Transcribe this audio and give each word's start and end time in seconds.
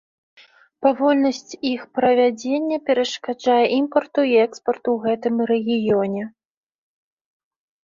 Павольнасць 0.85 1.53
іх 1.71 1.81
правядзення 1.99 2.77
перашкаджае 2.87 3.59
імпарту 3.77 4.21
і 4.33 4.35
экспарту 4.47 4.89
ў 4.97 4.99
гэтым 5.07 5.35
рэгіёне. 5.55 6.23